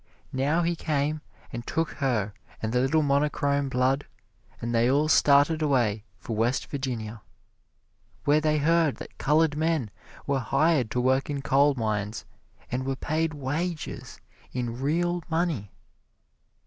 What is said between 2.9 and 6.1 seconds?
monochrome brood, and they all started away